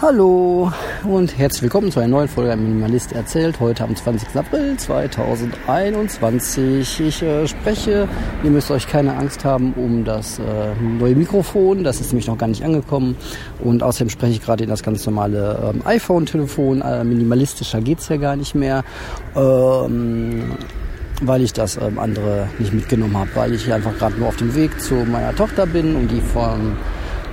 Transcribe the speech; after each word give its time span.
Hallo 0.00 0.72
und 1.02 1.36
herzlich 1.36 1.62
willkommen 1.62 1.90
zu 1.90 1.98
einer 1.98 2.06
neuen 2.06 2.28
Folge 2.28 2.54
Minimalist 2.54 3.14
erzählt. 3.14 3.58
Heute 3.58 3.82
am 3.82 3.96
20. 3.96 4.28
April 4.36 4.76
2021. 4.76 7.00
Ich 7.00 7.20
äh, 7.20 7.48
spreche, 7.48 8.06
ihr 8.44 8.50
müsst 8.52 8.70
euch 8.70 8.86
keine 8.86 9.16
Angst 9.16 9.44
haben 9.44 9.72
um 9.72 10.04
das 10.04 10.38
äh, 10.38 10.42
neue 10.80 11.16
Mikrofon. 11.16 11.82
Das 11.82 12.00
ist 12.00 12.12
nämlich 12.12 12.28
noch 12.28 12.38
gar 12.38 12.46
nicht 12.46 12.62
angekommen. 12.62 13.16
Und 13.58 13.82
außerdem 13.82 14.08
spreche 14.08 14.34
ich 14.34 14.40
gerade 14.40 14.62
in 14.62 14.70
das 14.70 14.84
ganz 14.84 15.04
normale 15.04 15.72
ähm, 15.74 15.82
iPhone-Telefon. 15.84 16.80
Äh, 16.80 17.02
minimalistischer 17.02 17.80
geht's 17.80 18.08
ja 18.08 18.18
gar 18.18 18.36
nicht 18.36 18.54
mehr. 18.54 18.84
Ähm, 19.34 20.52
weil 21.22 21.42
ich 21.42 21.52
das 21.52 21.76
ähm, 21.76 21.98
andere 21.98 22.48
nicht 22.60 22.72
mitgenommen 22.72 23.18
habe, 23.18 23.30
weil 23.34 23.52
ich 23.52 23.72
einfach 23.72 23.98
gerade 23.98 24.16
nur 24.16 24.28
auf 24.28 24.36
dem 24.36 24.54
Weg 24.54 24.80
zu 24.80 24.94
meiner 24.94 25.34
Tochter 25.34 25.66
bin 25.66 25.96
und 25.96 26.08
die 26.08 26.20
von 26.20 26.76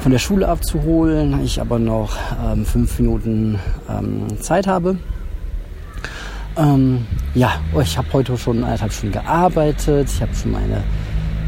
von 0.05 0.11
der 0.11 0.19
Schule 0.19 0.47
abzuholen. 0.47 1.43
Ich 1.43 1.59
aber 1.59 1.79
noch 1.79 2.15
ähm, 2.45 2.63
fünf 2.63 2.99
Minuten 2.99 3.57
ähm, 3.89 4.39
Zeit 4.39 4.67
habe. 4.67 4.99
Ähm, 6.55 7.07
ja, 7.33 7.53
oh, 7.73 7.81
ich 7.81 7.97
habe 7.97 8.07
heute 8.13 8.37
schon 8.37 8.63
eineinhalb 8.63 8.93
Stunden 8.93 9.13
gearbeitet. 9.13 10.07
Ich 10.07 10.21
habe 10.21 10.31
schon 10.35 10.51
meine 10.51 10.83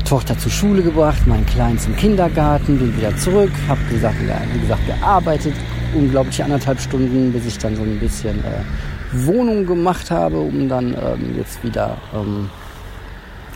Tochter 0.09 0.35
zur 0.39 0.51
Schule 0.51 0.81
gebracht, 0.81 1.27
meinen 1.27 1.45
Kleinen 1.45 1.77
zum 1.77 1.95
Kindergarten, 1.97 2.79
bin 2.79 2.97
wieder 2.97 3.15
zurück, 3.17 3.51
habe 3.67 3.79
gesagt, 3.91 4.15
wie 4.19 4.59
gesagt 4.59 4.87
gearbeitet, 4.87 5.53
unglaubliche 5.93 6.43
anderthalb 6.43 6.81
Stunden, 6.81 7.31
bis 7.31 7.45
ich 7.45 7.59
dann 7.59 7.75
so 7.75 7.83
ein 7.83 7.99
bisschen 7.99 8.39
äh, 8.39 9.27
Wohnung 9.27 9.67
gemacht 9.67 10.09
habe, 10.09 10.39
um 10.39 10.67
dann 10.67 10.95
ähm, 10.95 11.37
jetzt 11.37 11.63
wieder 11.63 11.95
ähm, 12.11 12.49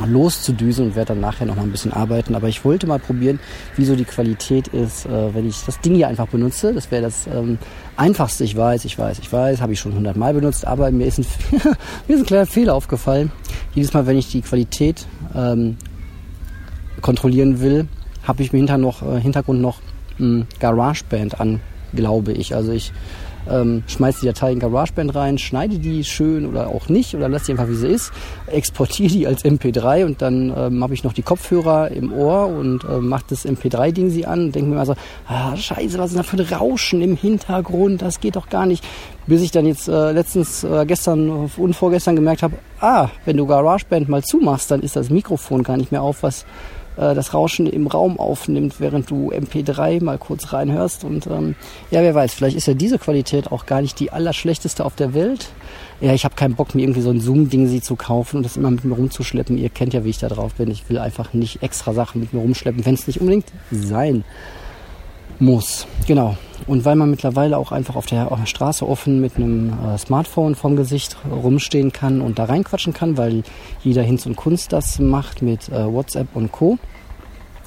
loszudüsen 0.06 0.88
und 0.88 0.96
werde 0.96 1.10
dann 1.10 1.22
nachher 1.22 1.46
noch 1.46 1.56
mal 1.56 1.64
ein 1.64 1.72
bisschen 1.72 1.94
arbeiten. 1.94 2.36
Aber 2.36 2.48
ich 2.48 2.64
wollte 2.66 2.88
mal 2.88 3.00
probieren, 3.00 3.40
wie 3.78 3.86
so 3.86 3.96
die 3.96 4.06
Qualität 4.06 4.68
ist, 4.70 5.06
äh, 5.06 5.34
wenn 5.34 5.48
ich 5.48 5.64
das 5.66 5.80
Ding 5.82 5.96
hier 5.96 6.08
einfach 6.08 6.28
benutze. 6.28 6.74
Das 6.74 6.92
wäre 6.92 7.04
das 7.04 7.28
ähm, 7.28 7.58
einfachste. 7.98 8.44
Ich 8.44 8.56
weiß, 8.56 8.86
ich 8.86 8.98
weiß, 8.98 9.20
ich 9.20 9.32
weiß, 9.32 9.62
habe 9.62 9.74
ich 9.74 9.80
schon 9.80 9.94
hundertmal 9.94 10.34
benutzt, 10.34 10.66
aber 10.66 10.92
mir 10.92 11.06
ist, 11.06 11.20
ein, 11.20 11.26
mir 12.08 12.16
ist 12.16 12.22
ein 12.22 12.26
kleiner 12.26 12.46
Fehler 12.46 12.76
aufgefallen. 12.76 13.32
Jedes 13.74 13.94
Mal, 13.94 14.06
wenn 14.08 14.18
ich 14.18 14.32
die 14.32 14.42
Qualität 14.42 15.06
ähm, 15.36 15.78
kontrollieren 17.02 17.62
will, 17.62 17.88
habe 18.24 18.44
ich 18.44 18.54
im 18.54 18.58
Hintergrund 18.58 18.84
noch, 18.84 19.02
äh, 19.02 19.20
Hintergrund 19.20 19.62
noch 19.62 19.80
ähm, 20.20 20.46
GarageBand 20.60 21.40
an, 21.40 21.60
glaube 21.94 22.34
ich. 22.34 22.56
Also 22.56 22.72
ich 22.72 22.92
ähm, 23.50 23.84
schmeiße 23.88 24.22
die 24.22 24.28
Datei 24.28 24.52
in 24.52 24.60
GarageBand 24.60 25.16
rein, 25.16 25.38
schneide 25.38 25.80
die 25.80 26.04
schön 26.04 26.46
oder 26.46 26.68
auch 26.68 26.90
nicht 26.90 27.16
oder 27.16 27.30
lasse 27.30 27.46
die 27.46 27.52
einfach 27.54 27.68
wie 27.68 27.76
sie 27.76 27.88
ist, 27.88 28.12
exportiere 28.48 29.10
die 29.10 29.28
als 29.28 29.44
MP3 29.44 30.06
und 30.06 30.22
dann 30.22 30.54
ähm, 30.56 30.84
habe 30.84 30.94
ich 30.94 31.04
noch 31.04 31.14
die 31.14 31.22
Kopfhörer 31.22 31.92
im 31.92 32.12
Ohr 32.14 32.48
und 32.48 32.84
äh, 32.84 32.98
mache 32.98 33.26
das 33.30 33.46
MP3-Ding 33.46 34.10
sie 34.10 34.26
an 34.26 34.46
und 34.46 34.56
denke 34.56 34.70
mir 34.70 34.76
mal 34.76 34.86
so, 34.86 34.96
ah, 35.28 35.56
scheiße, 35.56 35.98
was 35.98 36.12
ist 36.12 36.18
da 36.18 36.24
für 36.24 36.38
ein 36.38 36.46
Rauschen 36.46 37.02
im 37.02 37.16
Hintergrund, 37.16 38.02
das 38.02 38.20
geht 38.20 38.36
doch 38.36 38.50
gar 38.50 38.66
nicht. 38.66 38.84
Bis 39.28 39.42
ich 39.42 39.52
dann 39.52 39.66
jetzt 39.66 39.88
äh, 39.88 40.12
letztens, 40.12 40.64
äh, 40.64 40.86
gestern 40.86 41.50
und 41.56 41.76
vorgestern 41.76 42.16
gemerkt 42.16 42.44
habe, 42.44 42.56
ah, 42.80 43.10
wenn 43.26 43.38
du 43.38 43.46
GarageBand 43.46 44.10
mal 44.10 44.24
zumachst, 44.24 44.72
dann 44.72 44.82
ist 44.82 44.96
das 44.96 45.10
Mikrofon 45.10 45.64
gar 45.64 45.78
nicht 45.78 45.92
mehr 45.92 46.02
auf, 46.02 46.24
was 46.24 46.46
äh, 46.98 47.16
das 47.16 47.34
Rauschen 47.34 47.68
im 47.68 47.88
Raum 47.88 48.20
aufnimmt, 48.20 48.80
während 48.80 49.10
du 49.10 49.32
MP3 49.32 50.04
mal 50.04 50.18
kurz 50.18 50.54
reinhörst. 50.54 51.04
Und 51.04 51.28
ähm, 51.28 51.56
ja, 51.90 52.02
wer 52.02 52.16
weiß, 52.16 52.34
vielleicht 52.34 52.58
ist 52.58 52.68
ja 52.68 52.74
diese 52.74 53.00
Qualität 53.00 53.52
auch 53.52 53.66
gar 53.66 53.82
nicht 53.82 54.00
die 54.00 54.12
allerschlechteste 54.12 54.84
auf 54.86 54.96
der 54.96 55.14
Welt. 55.14 55.50
Ja, 56.02 56.14
ich 56.14 56.26
habe 56.26 56.36
keinen 56.36 56.56
Bock, 56.56 56.74
mir 56.76 56.82
irgendwie 56.82 57.02
so 57.02 57.12
ein 57.12 57.22
Zoom-Ding 57.22 57.82
zu 57.82 57.96
kaufen 57.96 58.38
und 58.38 58.44
das 58.44 58.58
immer 58.58 58.72
mit 58.72 58.84
mir 58.84 58.96
rumzuschleppen. 58.96 59.58
Ihr 59.58 59.70
kennt 59.70 59.94
ja, 59.94 60.04
wie 60.04 60.10
ich 60.10 60.18
da 60.18 60.30
drauf 60.30 60.56
bin. 60.56 60.70
Ich 60.72 60.90
will 60.90 60.98
einfach 60.98 61.34
nicht 61.34 61.62
extra 61.62 61.94
Sachen 61.94 62.22
mit 62.22 62.34
mir 62.34 62.40
rumschleppen, 62.40 62.86
wenn 62.86 62.96
es 62.96 63.08
nicht 63.08 63.22
unbedingt 63.22 63.46
sein 63.70 64.24
muss. 65.42 65.88
Genau. 66.08 66.38
Und 66.68 66.86
weil 66.86 66.96
man 66.96 67.10
mittlerweile 67.10 67.58
auch 67.58 67.72
einfach 67.72 67.96
auf 67.96 68.06
der, 68.06 68.32
auf 68.32 68.40
der 68.40 68.46
Straße 68.46 68.88
offen 68.88 69.20
mit 69.20 69.36
einem 69.36 69.74
äh, 69.74 69.98
Smartphone 69.98 70.56
vom 70.56 70.76
Gesicht 70.76 71.18
rumstehen 71.30 71.92
kann 71.92 72.22
und 72.22 72.38
da 72.40 72.46
reinquatschen 72.46 72.94
kann, 72.94 73.18
weil 73.18 73.44
jeder 73.84 74.04
Hinz 74.04 74.26
und 74.26 74.36
Kunst 74.36 74.72
das 74.72 75.00
macht 75.00 75.42
mit 75.42 75.70
äh, 75.70 75.92
WhatsApp 75.92 76.28
und 76.36 76.52
Co., 76.52 76.78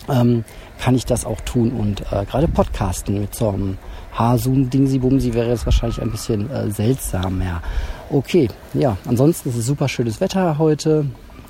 ähm, 0.08 0.44
kann 0.80 0.94
ich 0.94 1.06
das 1.06 1.24
auch 1.24 1.40
tun. 1.40 1.72
Und 1.72 2.02
äh, 2.12 2.24
gerade 2.26 2.46
Podcasten 2.46 3.20
mit 3.20 3.34
so 3.34 3.48
einem 3.48 3.78
Haarzoom-Dingsi-Bumsi 4.16 5.34
wäre 5.34 5.48
jetzt 5.48 5.64
wahrscheinlich 5.64 6.00
ein 6.00 6.10
bisschen 6.10 6.50
äh, 6.50 6.70
seltsamer. 6.70 7.62
Okay, 8.10 8.48
ja, 8.74 8.96
ansonsten 9.06 9.48
ist 9.48 9.56
es 9.56 9.66
super 9.66 9.88
schönes 9.88 10.20
Wetter 10.20 10.58
heute 10.58 11.06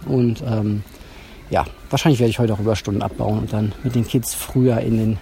und 0.07 0.43
ähm, 0.47 0.83
ja, 1.51 1.65
wahrscheinlich 1.91 2.21
werde 2.21 2.31
ich 2.31 2.39
heute 2.39 2.55
auch 2.55 2.61
Überstunden 2.61 3.03
abbauen 3.03 3.41
und 3.41 3.53
dann 3.53 3.73
mit 3.83 3.95
den 3.95 4.07
Kids 4.07 4.34
früher 4.34 4.81
in 4.81 4.97
den 4.97 5.19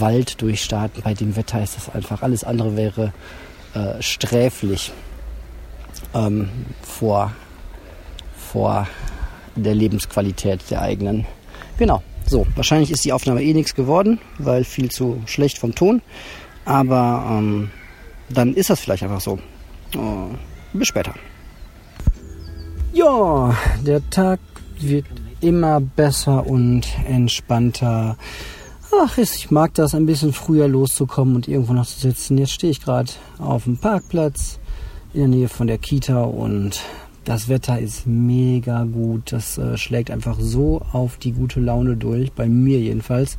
Wald 0.00 0.40
durchstarten. 0.40 1.02
Bei 1.02 1.14
dem 1.14 1.36
Wetter 1.36 1.62
ist 1.62 1.76
das 1.76 1.94
einfach, 1.94 2.22
alles 2.22 2.44
andere 2.44 2.76
wäre 2.76 3.12
äh, 3.74 4.00
sträflich 4.00 4.92
ähm, 6.14 6.48
vor, 6.82 7.32
vor 8.36 8.88
der 9.56 9.74
Lebensqualität 9.74 10.70
der 10.70 10.82
eigenen. 10.82 11.26
Genau, 11.78 12.02
so, 12.26 12.46
wahrscheinlich 12.54 12.90
ist 12.90 13.04
die 13.04 13.12
Aufnahme 13.12 13.42
eh 13.42 13.52
nichts 13.52 13.74
geworden, 13.74 14.18
weil 14.38 14.64
viel 14.64 14.90
zu 14.90 15.22
schlecht 15.26 15.58
vom 15.58 15.74
Ton. 15.74 16.02
Aber 16.64 17.26
ähm, 17.30 17.70
dann 18.28 18.54
ist 18.54 18.70
das 18.70 18.80
vielleicht 18.80 19.02
einfach 19.02 19.20
so. 19.20 19.38
Oh, 19.96 20.28
bis 20.72 20.88
später. 20.88 21.14
Ja, 22.92 23.56
der 23.84 24.08
Tag 24.10 24.40
wird 24.80 25.06
immer 25.40 25.80
besser 25.80 26.46
und 26.46 26.86
entspannter. 27.06 28.16
Ach, 29.00 29.18
ich 29.18 29.50
mag 29.50 29.74
das, 29.74 29.94
ein 29.94 30.06
bisschen 30.06 30.32
früher 30.32 30.68
loszukommen 30.68 31.36
und 31.36 31.48
irgendwo 31.48 31.72
noch 31.72 31.86
zu 31.86 32.00
sitzen. 32.00 32.38
Jetzt 32.38 32.52
stehe 32.52 32.70
ich 32.70 32.80
gerade 32.80 33.10
auf 33.38 33.64
dem 33.64 33.76
Parkplatz 33.76 34.58
in 35.12 35.20
der 35.20 35.28
Nähe 35.28 35.48
von 35.48 35.66
der 35.66 35.78
Kita 35.78 36.22
und 36.22 36.80
das 37.24 37.48
Wetter 37.48 37.78
ist 37.78 38.06
mega 38.06 38.84
gut. 38.84 39.32
Das 39.32 39.58
äh, 39.58 39.76
schlägt 39.76 40.10
einfach 40.10 40.36
so 40.38 40.82
auf 40.92 41.16
die 41.16 41.32
gute 41.32 41.60
Laune 41.60 41.96
durch, 41.96 42.32
bei 42.32 42.48
mir 42.48 42.78
jedenfalls. 42.78 43.36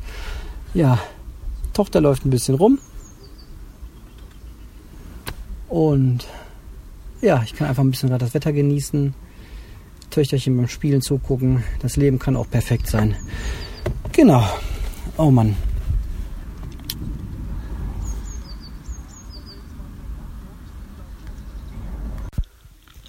Ja, 0.74 0.98
Tochter 1.72 2.00
läuft 2.00 2.24
ein 2.24 2.30
bisschen 2.30 2.56
rum. 2.56 2.78
Und 5.68 6.26
ja, 7.20 7.42
ich 7.44 7.54
kann 7.54 7.68
einfach 7.68 7.82
ein 7.82 7.90
bisschen 7.90 8.08
gerade 8.08 8.24
das 8.24 8.34
Wetter 8.34 8.52
genießen. 8.52 9.14
Töchterchen 10.10 10.56
beim 10.56 10.68
Spielen 10.68 11.02
zugucken. 11.02 11.64
Das 11.80 11.96
Leben 11.96 12.18
kann 12.18 12.36
auch 12.36 12.48
perfekt 12.48 12.88
sein. 12.88 13.16
Genau. 14.12 14.44
Oh 15.16 15.30
Mann. 15.30 15.56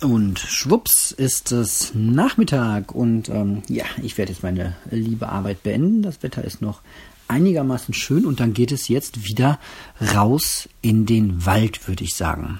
Und 0.01 0.39
schwupps 0.39 1.11
ist 1.11 1.51
es 1.51 1.91
Nachmittag 1.95 2.93
und 2.93 3.29
ähm, 3.29 3.63
ja, 3.67 3.85
ich 4.01 4.17
werde 4.17 4.31
jetzt 4.31 4.43
meine 4.43 4.75
liebe 4.91 5.27
Arbeit 5.27 5.63
beenden. 5.63 6.03
Das 6.03 6.21
Wetter 6.21 6.43
ist 6.43 6.61
noch 6.61 6.81
einigermaßen 7.27 7.93
schön 7.93 8.25
und 8.25 8.39
dann 8.39 8.53
geht 8.53 8.71
es 8.71 8.87
jetzt 8.87 9.25
wieder 9.25 9.59
raus 10.15 10.69
in 10.81 11.05
den 11.05 11.45
Wald, 11.45 11.87
würde 11.87 12.03
ich 12.03 12.15
sagen. 12.15 12.59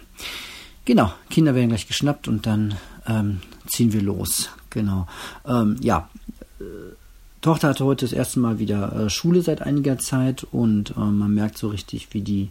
Genau, 0.86 1.14
Kinder 1.30 1.54
werden 1.54 1.70
gleich 1.70 1.88
geschnappt 1.88 2.28
und 2.28 2.46
dann 2.46 2.76
ähm, 3.08 3.42
ziehen 3.68 3.94
wir 3.94 4.02
los. 4.02 4.50
Genau. 4.70 5.08
Ähm, 5.46 5.78
ja, 5.82 6.10
äh, 6.60 6.64
Tochter 7.48 7.70
hatte 7.70 7.86
heute 7.86 8.06
das 8.06 8.12
erste 8.12 8.42
Mal 8.42 8.60
wieder 8.60 9.06
äh, 9.06 9.10
Schule 9.10 9.42
seit 9.42 9.62
einiger 9.62 9.98
Zeit 9.98 10.46
und 10.52 10.92
äh, 10.98 11.00
man 11.00 11.34
merkt 11.34 11.58
so 11.58 11.70
richtig, 11.70 12.10
wie 12.12 12.20
die, 12.20 12.50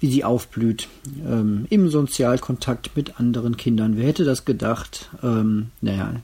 wie 0.00 0.10
sie 0.10 0.24
aufblüht 0.24 0.88
ähm, 1.24 1.66
im 1.70 1.88
Sozialkontakt 1.88 2.96
mit 2.96 3.20
anderen 3.20 3.56
Kindern. 3.56 3.96
Wer 3.96 4.08
hätte 4.08 4.24
das 4.24 4.44
gedacht? 4.44 5.08
Ähm, 5.22 5.68
naja, 5.82 6.16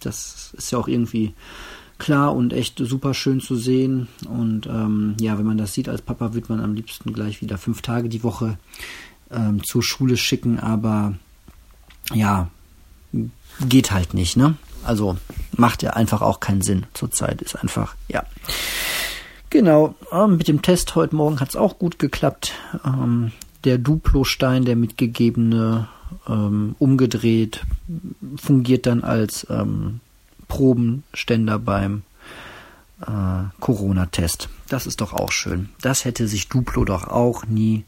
das 0.00 0.54
ist 0.56 0.70
ja 0.70 0.78
auch 0.78 0.88
irgendwie 0.88 1.34
klar 1.98 2.34
und 2.34 2.54
echt 2.54 2.78
super 2.78 3.12
schön 3.12 3.42
zu 3.42 3.54
sehen. 3.54 4.08
Und 4.26 4.66
ähm, 4.66 5.14
ja, 5.20 5.36
wenn 5.36 5.44
man 5.44 5.58
das 5.58 5.74
sieht 5.74 5.90
als 5.90 6.00
Papa, 6.00 6.32
wird 6.32 6.48
man 6.48 6.60
am 6.60 6.72
liebsten 6.72 7.12
gleich 7.12 7.42
wieder 7.42 7.58
fünf 7.58 7.82
Tage 7.82 8.08
die 8.08 8.22
Woche 8.22 8.56
ähm, 9.30 9.62
zur 9.62 9.82
Schule 9.82 10.16
schicken, 10.16 10.58
aber 10.58 11.12
ja, 12.14 12.48
geht 13.68 13.92
halt 13.92 14.14
nicht, 14.14 14.38
ne? 14.38 14.56
Also 14.84 15.16
macht 15.52 15.82
ja 15.82 15.90
einfach 15.90 16.22
auch 16.22 16.40
keinen 16.40 16.62
Sinn 16.62 16.86
zurzeit. 16.94 17.42
Ist 17.42 17.56
einfach, 17.56 17.94
ja. 18.08 18.24
Genau, 19.50 19.94
ähm, 20.12 20.36
mit 20.36 20.48
dem 20.48 20.62
Test 20.62 20.94
heute 20.94 21.16
Morgen 21.16 21.40
hat 21.40 21.50
es 21.50 21.56
auch 21.56 21.78
gut 21.78 21.98
geklappt. 21.98 22.52
Ähm, 22.84 23.32
der 23.64 23.78
Duplo-Stein, 23.78 24.64
der 24.64 24.76
mitgegebene, 24.76 25.88
ähm, 26.28 26.76
umgedreht, 26.78 27.64
fungiert 28.36 28.86
dann 28.86 29.02
als 29.02 29.46
ähm, 29.50 30.00
Probenständer 30.48 31.58
beim 31.58 32.02
äh, 33.02 33.44
Corona-Test. 33.58 34.48
Das 34.68 34.86
ist 34.86 35.00
doch 35.00 35.12
auch 35.12 35.32
schön. 35.32 35.68
Das 35.80 36.04
hätte 36.04 36.28
sich 36.28 36.48
Duplo 36.48 36.84
doch 36.84 37.08
auch 37.08 37.44
nie 37.46 37.84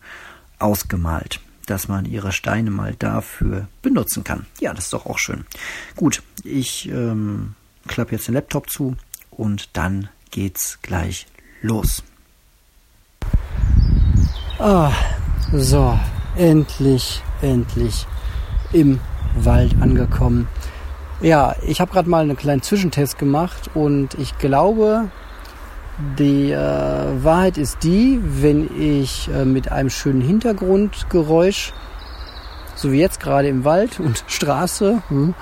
ausgemalt 0.59 1.41
dass 1.67 1.88
man 1.88 2.05
ihre 2.05 2.32
Steine 2.32 2.70
mal 2.70 2.94
dafür 2.99 3.69
benutzen 3.82 4.25
kann. 4.25 4.47
Ja, 4.61 4.75
das 4.75 4.85
ist 4.85 4.93
doch 4.93 5.06
auch 5.06 5.19
schön. 5.19 5.44
Gut, 5.97 6.23
ich 6.44 6.88
ähm, 6.88 7.55
klappe 7.87 8.12
jetzt 8.12 8.29
den 8.29 8.35
Laptop 8.35 8.69
zu 8.70 8.97
und 9.31 9.76
dann 9.76 10.09
geht's 10.31 10.79
gleich 10.82 11.26
los. 11.61 12.03
Ah, 14.59 14.93
So, 15.53 15.99
endlich, 16.37 17.23
endlich 17.41 18.06
im 18.73 19.00
Wald 19.37 19.75
angekommen. 19.81 20.49
Ja, 21.20 21.55
ich 21.67 21.81
habe 21.81 21.93
gerade 21.93 22.08
mal 22.08 22.23
einen 22.23 22.37
kleinen 22.37 22.62
Zwischentest 22.62 23.19
gemacht 23.19 23.70
und 23.75 24.15
ich 24.15 24.37
glaube, 24.38 25.11
die 26.19 26.53
äh, 26.53 26.56
Wahrheit 26.56 27.59
ist 27.59 27.79
die, 27.83 28.21
wenn 28.23 28.71
ich 28.79 29.29
äh, 29.29 29.44
mit 29.44 29.71
einem 29.71 29.91
schönen 29.91 30.21
Hintergrundgeräusch, 30.21 31.73
so 32.75 32.93
wie 32.93 32.99
jetzt 32.99 33.21
gerade 33.21 33.49
im 33.49 33.65
Wald 33.65 34.00
und 34.00 34.25
Straße, 34.27 35.03
hm, 35.09 35.35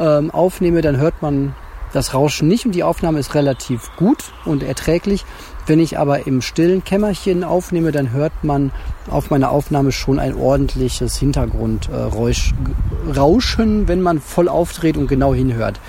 ähm, 0.00 0.30
aufnehme, 0.30 0.80
dann 0.80 0.96
hört 0.96 1.22
man 1.22 1.54
das 1.92 2.14
Rauschen 2.14 2.48
nicht 2.48 2.66
und 2.66 2.72
die 2.72 2.82
Aufnahme 2.82 3.18
ist 3.18 3.34
relativ 3.34 3.90
gut 3.96 4.32
und 4.44 4.62
erträglich. 4.62 5.24
Wenn 5.66 5.80
ich 5.80 5.98
aber 5.98 6.26
im 6.26 6.42
stillen 6.42 6.84
Kämmerchen 6.84 7.44
aufnehme, 7.44 7.92
dann 7.92 8.12
hört 8.12 8.32
man 8.42 8.72
auf 9.10 9.30
meiner 9.30 9.50
Aufnahme 9.50 9.92
schon 9.92 10.18
ein 10.18 10.34
ordentliches 10.34 11.16
Hintergrundrauschen, 11.16 13.88
wenn 13.88 14.00
man 14.00 14.20
voll 14.20 14.48
aufdreht 14.48 14.96
und 14.96 15.08
genau 15.08 15.34
hinhört. 15.34 15.80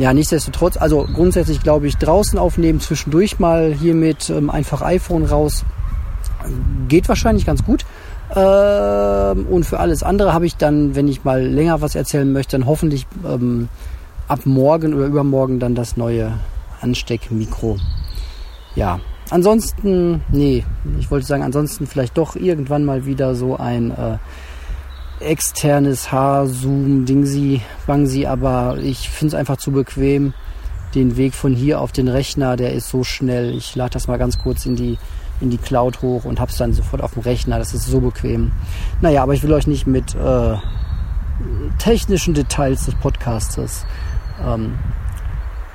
Ja, 0.00 0.14
nichtsdestotrotz, 0.14 0.78
also 0.78 1.06
grundsätzlich 1.12 1.62
glaube 1.62 1.86
ich, 1.86 1.98
draußen 1.98 2.38
aufnehmen, 2.38 2.80
zwischendurch 2.80 3.38
mal 3.38 3.70
hier 3.70 3.92
mit 3.92 4.30
ähm, 4.30 4.48
einfach 4.48 4.80
iPhone 4.80 5.26
raus, 5.26 5.66
geht 6.88 7.06
wahrscheinlich 7.06 7.44
ganz 7.44 7.62
gut. 7.62 7.84
Ähm, 8.34 9.46
und 9.50 9.66
für 9.66 9.78
alles 9.78 10.02
andere 10.02 10.32
habe 10.32 10.46
ich 10.46 10.56
dann, 10.56 10.94
wenn 10.94 11.06
ich 11.06 11.24
mal 11.24 11.42
länger 11.42 11.82
was 11.82 11.96
erzählen 11.96 12.32
möchte, 12.32 12.58
dann 12.58 12.66
hoffentlich 12.66 13.06
ähm, 13.28 13.68
ab 14.26 14.46
morgen 14.46 14.94
oder 14.94 15.04
übermorgen 15.04 15.60
dann 15.60 15.74
das 15.74 15.98
neue 15.98 16.32
Ansteckmikro. 16.80 17.76
Ja, 18.76 19.00
ansonsten, 19.28 20.22
nee, 20.30 20.64
ich 20.98 21.10
wollte 21.10 21.26
sagen, 21.26 21.42
ansonsten 21.42 21.86
vielleicht 21.86 22.16
doch 22.16 22.36
irgendwann 22.36 22.86
mal 22.86 23.04
wieder 23.04 23.34
so 23.34 23.58
ein 23.58 23.90
äh, 23.90 24.16
externes 25.20 26.10
Haar-Zoom, 26.10 27.04
Dingsi, 27.04 27.60
Wangsi, 27.86 28.26
aber 28.26 28.78
ich 28.78 29.10
finde 29.10 29.34
es 29.34 29.38
einfach 29.38 29.58
zu 29.58 29.72
bequem. 29.72 30.34
Den 30.94 31.16
Weg 31.16 31.34
von 31.34 31.54
hier 31.54 31.80
auf 31.80 31.92
den 31.92 32.08
Rechner, 32.08 32.56
der 32.56 32.72
ist 32.72 32.88
so 32.88 33.04
schnell. 33.04 33.54
Ich 33.54 33.76
lade 33.76 33.92
das 33.92 34.08
mal 34.08 34.18
ganz 34.18 34.38
kurz 34.38 34.66
in 34.66 34.74
die, 34.74 34.98
in 35.40 35.50
die 35.50 35.58
Cloud 35.58 36.02
hoch 36.02 36.24
und 36.24 36.40
hab's 36.40 36.56
dann 36.56 36.72
sofort 36.72 37.02
auf 37.02 37.12
dem 37.14 37.22
Rechner. 37.22 37.58
Das 37.58 37.74
ist 37.74 37.86
so 37.86 38.00
bequem. 38.00 38.50
Naja, 39.00 39.22
aber 39.22 39.34
ich 39.34 39.42
will 39.42 39.52
euch 39.52 39.66
nicht 39.66 39.86
mit 39.86 40.14
äh, 40.14 40.56
technischen 41.78 42.34
Details 42.34 42.86
des 42.86 42.94
Podcasters 42.96 43.86
ähm, 44.44 44.78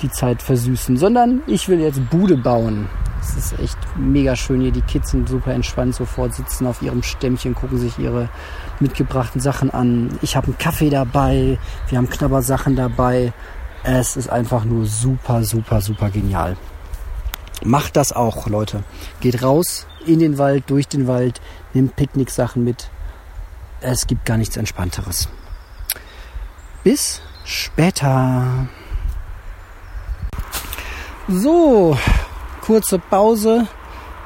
die 0.02 0.10
Zeit 0.10 0.42
versüßen, 0.42 0.98
sondern 0.98 1.42
ich 1.48 1.70
will 1.70 1.80
jetzt 1.80 2.10
Bude 2.10 2.36
bauen. 2.36 2.88
Es 3.28 3.36
ist 3.36 3.60
echt 3.60 3.78
mega 3.98 4.36
schön 4.36 4.62
hier. 4.62 4.72
Die 4.72 4.82
Kids 4.82 5.12
sind 5.12 5.28
super 5.28 5.52
entspannt 5.52 5.96
sofort, 5.96 6.36
sitzen 6.36 6.68
auf 6.68 6.82
ihrem 6.82 7.02
Stämmchen, 7.02 7.56
gucken 7.56 7.80
sich 7.80 7.98
ihre 7.98 8.30
mitgebrachten 8.80 9.42
Sachen 9.42 9.72
an. 9.72 10.18
Ich 10.22 10.36
habe 10.36 10.48
einen 10.48 10.58
Kaffee 10.60 10.92
dabei, 10.92 11.58
wir 11.90 11.98
haben 11.98 12.10
Knabbersachen 12.10 12.76
dabei. 12.76 13.34
Es 13.84 14.16
ist 14.16 14.30
einfach 14.30 14.64
nur 14.64 14.86
super, 14.86 15.44
super, 15.44 15.82
super 15.82 16.10
genial. 16.10 16.56
Macht 17.64 17.96
das 17.96 18.14
auch, 18.14 18.48
Leute. 18.48 18.84
Geht 19.22 19.42
raus 19.42 19.88
in 20.06 20.20
den 20.20 20.38
Wald, 20.38 20.66
durch 20.68 20.88
den 20.88 21.08
Wald, 21.08 21.42
nehmt 21.74 21.96
Picknicksachen 21.96 22.64
mit. 22.64 22.90
Es 23.82 24.06
gibt 24.06 24.26
gar 24.26 24.38
nichts 24.38 24.56
Entspannteres. 24.56 25.30
Bis 26.84 27.22
später. 27.44 28.68
So, 31.28 31.98
kurze 32.66 32.98
Pause 32.98 33.68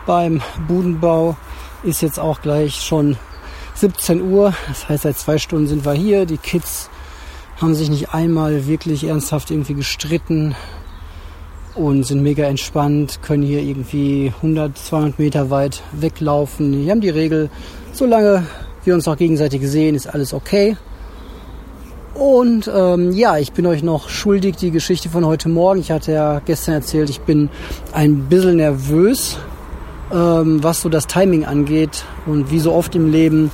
beim 0.06 0.42
Budenbau. 0.68 1.36
Ist 1.84 2.02
jetzt 2.02 2.20
auch 2.20 2.42
gleich 2.42 2.76
schon 2.76 3.18
17 3.76 4.22
Uhr. 4.22 4.54
Das 4.68 4.88
heißt, 4.88 5.04
seit 5.04 5.18
zwei 5.18 5.38
Stunden 5.38 5.68
sind 5.68 5.86
wir 5.86 5.94
hier. 5.94 6.26
Die 6.26 6.38
Kids 6.38 6.90
haben 7.60 7.76
sich 7.76 7.90
nicht 7.90 8.14
einmal 8.14 8.66
wirklich 8.68 9.04
ernsthaft 9.04 9.52
irgendwie 9.52 9.74
gestritten 9.74 10.56
und 11.76 12.04
sind 12.04 12.24
mega 12.24 12.46
entspannt, 12.46 13.22
können 13.22 13.44
hier 13.44 13.62
irgendwie 13.62 14.34
100, 14.38 14.78
200 14.78 15.20
Meter 15.20 15.50
weit 15.50 15.82
weglaufen. 15.92 16.72
Die 16.72 16.90
haben 16.90 17.02
die 17.02 17.10
Regel, 17.10 17.50
solange 17.92 18.46
wir 18.86 18.96
uns 18.96 19.08
auch 19.08 19.18
gegenseitig 19.18 19.62
sehen, 19.68 19.96
ist 19.96 20.08
alles 20.08 20.34
okay. 20.34 20.78
Und 22.20 22.70
ähm, 22.76 23.14
ja, 23.14 23.38
ich 23.38 23.54
bin 23.54 23.66
euch 23.66 23.82
noch 23.82 24.10
schuldig 24.10 24.58
die 24.58 24.72
Geschichte 24.72 25.08
von 25.08 25.26
heute 25.26 25.48
Morgen. 25.48 25.80
Ich 25.80 25.90
hatte 25.90 26.12
ja 26.12 26.42
gestern 26.44 26.74
erzählt, 26.74 27.10
ich 27.10 27.22
bin 27.22 27.50
ein 27.94 28.26
bisschen 28.26 28.58
nervös, 28.58 29.38
ähm, 30.12 30.62
was 30.62 30.82
so 30.82 30.90
das 30.90 31.08
Timing 31.08 31.46
angeht. 31.46 32.04
Und 32.26 32.52
wie 32.52 32.60
so 32.60 32.74
oft 32.74 32.94
im 32.94 33.10
Leben 33.10 33.52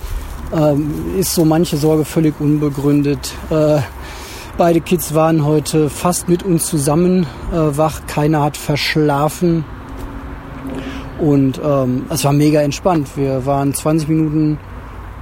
ähm, 0.51 0.91
ist 1.15 1.35
so 1.35 1.45
manche 1.45 1.77
Sorge 1.77 2.06
völlig 2.06 2.33
unbegründet. 2.41 3.33
Äh, 3.51 3.81
beide 4.57 4.81
Kids 4.81 5.13
waren 5.13 5.45
heute 5.45 5.91
fast 5.91 6.27
mit 6.27 6.41
uns 6.41 6.65
zusammen 6.65 7.27
äh, 7.53 7.77
wach. 7.77 8.07
Keiner 8.07 8.41
hat 8.41 8.57
verschlafen. 8.57 9.63
Und 11.19 11.61
ähm, 11.63 12.07
es 12.09 12.25
war 12.25 12.33
mega 12.33 12.61
entspannt. 12.61 13.09
Wir 13.15 13.45
waren 13.45 13.75
20 13.75 14.09
Minuten 14.09 14.57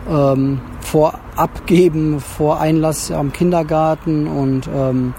ähm, 0.10 0.62
vor 0.80 1.20
Abgeben, 1.36 2.20
vor 2.20 2.60
Einlass 2.60 3.12
am 3.12 3.34
Kindergarten 3.34 4.28
und 4.28 4.68
ähm, 4.74 5.14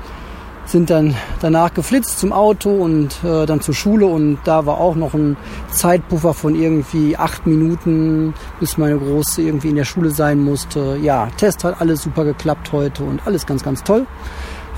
sind 0.66 0.90
dann 0.90 1.14
danach 1.40 1.74
geflitzt 1.74 2.18
zum 2.18 2.32
Auto 2.32 2.70
und 2.70 3.22
äh, 3.22 3.46
dann 3.46 3.60
zur 3.60 3.74
Schule 3.74 4.06
und 4.06 4.38
da 4.44 4.64
war 4.66 4.78
auch 4.78 4.94
noch 4.94 5.14
ein 5.14 5.36
Zeitpuffer 5.70 6.32
von 6.34 6.54
irgendwie 6.54 7.16
acht 7.16 7.46
Minuten, 7.46 8.34
bis 8.60 8.78
meine 8.78 8.98
Große 8.98 9.42
irgendwie 9.42 9.68
in 9.68 9.76
der 9.76 9.84
Schule 9.84 10.10
sein 10.10 10.40
musste. 10.40 10.96
Ja, 11.02 11.28
Test 11.36 11.64
hat 11.64 11.80
alles 11.80 12.02
super 12.02 12.24
geklappt 12.24 12.72
heute 12.72 13.04
und 13.04 13.26
alles 13.26 13.46
ganz, 13.46 13.62
ganz 13.62 13.82
toll. 13.82 14.06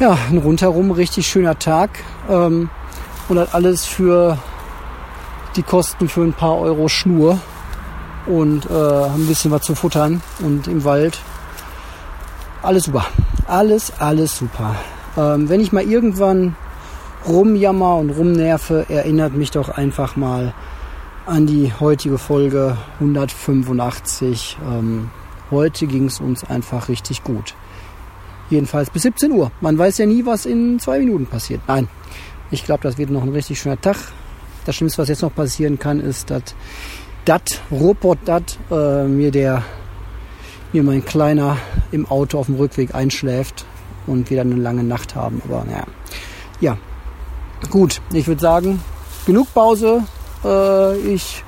Ja, 0.01 0.19
ein 0.31 0.39
rundherum 0.39 0.91
richtig 0.91 1.27
schöner 1.27 1.59
Tag 1.59 1.91
ähm, 2.29 2.69
und 3.29 3.39
hat 3.39 3.55
alles 3.55 3.87
für 3.87 4.39
die 5.57 5.63
Kosten 5.63 6.09
für 6.09 6.23
ein 6.23 6.35
paar 6.35 6.59
Euro 6.59 6.89
Schnur 6.89 7.39
und 8.27 8.67
äh, 8.71 9.05
ein 9.05 9.27
bisschen 9.27 9.51
was 9.51 9.63
zu 9.63 9.75
futtern 9.75 10.23
und 10.41 10.67
im 10.67 10.85
Wald. 10.85 11.19
Alles 12.63 12.85
super. 12.85 13.07
Alles, 13.47 13.93
alles 13.99 14.37
super. 14.37 14.75
Ähm, 15.17 15.49
wenn 15.49 15.61
ich 15.61 15.73
mal 15.73 15.85
irgendwann 15.85 16.57
rumjammer 17.27 17.97
und 17.97 18.11
rumnerve, 18.11 18.87
erinnert 18.89 19.35
mich 19.35 19.51
doch 19.51 19.69
einfach 19.69 20.17
mal 20.17 20.53
an 21.27 21.47
die 21.47 21.73
heutige 21.79 22.19
Folge 22.19 22.77
185. 23.01 24.59
Ähm, 24.69 25.11
heute 25.51 25.87
ging 25.87 26.07
es 26.07 26.21
uns 26.21 26.45
einfach 26.45 26.89
richtig 26.89 27.25
gut. 27.25 27.55
Jedenfalls 28.49 28.91
bis 28.91 29.03
17 29.03 29.33
Uhr. 29.33 29.51
Man 29.61 29.77
weiß 29.77 29.99
ja 29.99 30.07
nie, 30.07 30.25
was 30.25 30.47
in 30.47 30.79
zwei 30.79 31.01
Minuten 31.01 31.27
passiert. 31.27 31.61
Nein, 31.67 31.89
ich 32.51 32.65
glaube, 32.65 32.83
das 32.83 32.97
wird 32.97 33.11
noch 33.11 33.23
ein 33.23 33.33
richtig 33.33 33.61
schöner 33.61 33.81
Tag. 33.81 33.97
Das 34.65 34.77
Schlimmste, 34.77 35.03
was 35.03 35.09
jetzt 35.09 35.23
noch 35.23 35.35
passieren 35.35 35.79
kann, 35.79 36.01
ist, 36.01 36.31
dass 36.31 36.43
dat, 37.27 37.61
Robot 37.71 38.19
dat, 38.25 38.59
äh, 38.71 39.05
mir 39.05 39.31
der, 39.31 39.63
mir 40.73 40.83
mein 40.83 41.05
Kleiner 41.05 41.59
im 41.91 42.07
Auto 42.07 42.39
auf 42.39 42.47
dem 42.47 42.55
Rückweg 42.57 42.95
einschläft 42.95 43.67
und 44.07 44.31
dann 44.31 44.53
eine 44.53 44.63
lange 44.63 44.85
Nacht 44.85 45.15
haben. 45.15 45.43
Aber 45.45 45.65
naja, 45.65 45.85
ja, 46.61 46.79
gut, 47.71 48.01
ich 48.13 48.27
würde 48.27 48.41
sagen, 48.41 48.81
genug 49.27 49.53
Pause. 49.53 50.05
Äh, 50.45 50.97
ich 50.99 51.45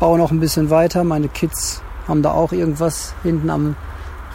baue 0.00 0.18
noch 0.18 0.30
ein 0.30 0.40
bisschen 0.40 0.70
weiter. 0.70 1.04
Meine 1.04 1.28
Kids 1.28 1.82
haben 2.08 2.22
da 2.22 2.32
auch 2.32 2.52
irgendwas 2.52 3.14
hinten 3.22 3.50
am 3.50 3.76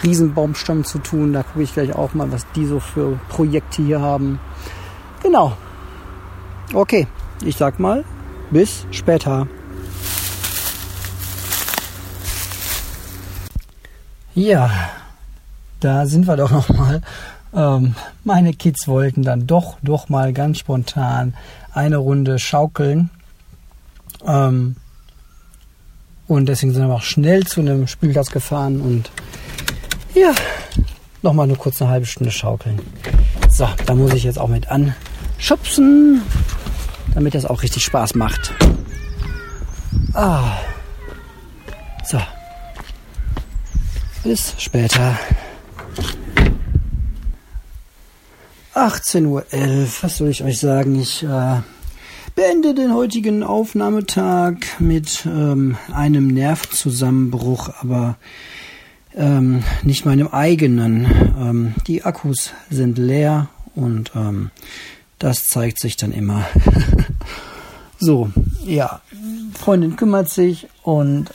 Riesenbaumstamm 0.04 0.84
zu 0.84 1.00
tun. 1.00 1.34
Da 1.34 1.44
gucke 1.44 1.64
ich 1.64 1.74
gleich 1.74 1.96
auch 1.96 2.14
mal, 2.14 2.32
was 2.32 2.46
die 2.56 2.66
so 2.66 2.80
für 2.80 3.20
Projekte 3.30 3.82
hier 3.82 4.02
haben. 4.02 4.40
Genau. 5.24 5.54
Okay, 6.74 7.08
ich 7.44 7.58
sag 7.58 7.80
mal, 7.80 8.04
bis 8.52 8.86
später. 8.92 9.48
Ja, 14.36 14.70
da 15.80 16.06
sind 16.06 16.28
wir 16.28 16.36
doch 16.36 16.52
noch 16.52 16.68
mal. 16.68 17.02
Ähm, 17.54 17.96
meine 18.26 18.54
Kids 18.54 18.86
wollten 18.86 19.24
dann 19.24 19.48
doch, 19.48 19.78
doch 19.82 20.10
mal 20.10 20.34
ganz 20.34 20.60
spontan 20.60 21.34
eine 21.74 21.98
Runde 21.98 22.38
schaukeln. 22.38 23.10
Ähm, 24.28 24.76
und 26.28 26.48
deswegen 26.48 26.74
sind 26.74 26.86
wir 26.86 26.96
auch 26.96 27.02
schnell 27.02 27.46
zu 27.46 27.62
einem 27.62 27.88
Spielplatz 27.88 28.30
gefahren 28.30 28.82
und 28.82 29.10
ja, 30.14 30.34
noch 31.22 31.34
mal 31.34 31.48
nur 31.48 31.58
kurz 31.58 31.82
eine 31.82 31.92
halbe 31.92 32.06
Stunde 32.06 32.32
schaukeln. 32.32 32.80
So, 33.50 33.70
da 33.86 33.96
muss 33.96 34.14
ich 34.14 34.26
jetzt 34.26 34.40
auch 34.40 34.50
mit 34.50 34.68
anschubsen, 34.70 36.24
damit 37.14 37.36
das 37.36 37.46
auch 37.46 37.64
richtig 37.64 37.86
Spaß 37.86 38.16
macht. 38.16 38.54
Ah. 40.14 40.58
So, 42.04 42.20
bis 44.26 44.56
später. 44.58 45.20
18.11 48.74 49.26
Uhr, 49.28 49.46
was 50.02 50.18
soll 50.18 50.30
ich 50.30 50.44
euch 50.44 50.58
sagen? 50.58 51.00
Ich 51.00 51.22
äh, 51.22 51.62
beende 52.34 52.74
den 52.74 52.92
heutigen 52.96 53.44
Aufnahmetag 53.44 54.56
mit 54.80 55.28
ähm, 55.28 55.78
einem 55.94 56.26
Nervenzusammenbruch, 56.26 57.70
aber 57.80 58.18
ähm, 59.14 59.64
nicht 59.84 60.06
meinem 60.06 60.30
eigenen. 60.30 61.06
Ähm, 61.40 61.76
die 61.86 62.04
Akkus 62.04 62.52
sind 62.72 62.98
leer 62.98 63.50
und 63.76 64.12
ähm, 64.16 64.50
das 65.20 65.50
zeigt 65.50 65.80
sich 65.80 65.98
dann 65.98 66.12
immer. 66.12 66.48
so, 68.00 68.32
ja, 68.66 69.02
Freundin 69.54 69.96
kümmert 69.96 70.32
sich 70.32 70.68
und 70.82 71.30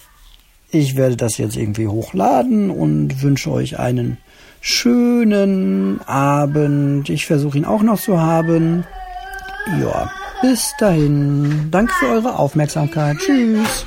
ich 0.72 0.96
werde 0.96 1.16
das 1.16 1.38
jetzt 1.38 1.56
irgendwie 1.56 1.88
hochladen 1.88 2.70
und 2.70 3.22
wünsche 3.22 3.50
euch 3.50 3.78
einen 3.78 4.18
schönen 4.60 6.00
Abend. 6.06 7.08
Ich 7.08 7.26
versuche 7.26 7.58
ihn 7.58 7.64
auch 7.64 7.82
noch 7.82 8.00
zu 8.00 8.20
haben. 8.20 8.84
Ja, 9.80 10.10
bis 10.42 10.72
dahin. 10.78 11.68
Danke 11.70 11.92
für 11.94 12.08
eure 12.08 12.38
Aufmerksamkeit. 12.38 13.18
Tschüss. 13.18 13.84